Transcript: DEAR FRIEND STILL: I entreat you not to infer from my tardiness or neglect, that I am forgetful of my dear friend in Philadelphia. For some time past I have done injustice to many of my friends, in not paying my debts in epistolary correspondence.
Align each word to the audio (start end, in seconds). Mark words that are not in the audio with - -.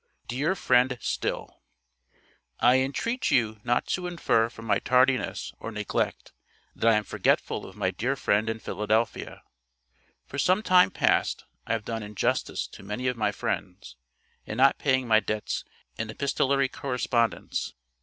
DEAR 0.27 0.55
FRIEND 0.55 0.97
STILL: 0.99 1.61
I 2.59 2.77
entreat 2.79 3.29
you 3.29 3.59
not 3.63 3.85
to 3.89 4.07
infer 4.07 4.49
from 4.49 4.65
my 4.65 4.79
tardiness 4.79 5.53
or 5.59 5.71
neglect, 5.71 6.33
that 6.75 6.91
I 6.91 6.95
am 6.95 7.03
forgetful 7.03 7.67
of 7.67 7.75
my 7.75 7.91
dear 7.91 8.15
friend 8.15 8.49
in 8.49 8.57
Philadelphia. 8.57 9.43
For 10.25 10.39
some 10.39 10.63
time 10.63 10.89
past 10.89 11.45
I 11.67 11.73
have 11.73 11.85
done 11.85 12.01
injustice 12.01 12.65
to 12.69 12.81
many 12.81 13.05
of 13.07 13.15
my 13.15 13.31
friends, 13.31 13.95
in 14.43 14.57
not 14.57 14.79
paying 14.79 15.07
my 15.07 15.19
debts 15.19 15.65
in 15.99 16.09
epistolary 16.09 16.67
correspondence. 16.67 17.75